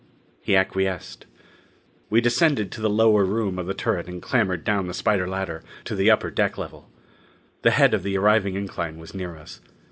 He 0.41 0.55
acquiesced. 0.55 1.27
We 2.09 2.21
descended 2.21 2.71
to 2.71 2.81
the 2.81 2.89
lower 2.89 3.23
room 3.23 3.59
of 3.59 3.67
the 3.67 3.75
turret 3.75 4.07
and 4.07 4.19
clambered 4.19 4.63
down 4.63 4.87
the 4.87 4.95
spider 4.95 5.27
ladder 5.27 5.63
to 5.85 5.93
the 5.93 6.09
upper 6.09 6.31
deck 6.31 6.57
level. 6.57 6.89
The 7.61 7.69
head 7.69 7.93
of 7.93 8.01
the 8.01 8.17
arriving 8.17 8.55
incline 8.55 8.97
was 8.97 9.13
near 9.13 9.35
us. 9.37 9.61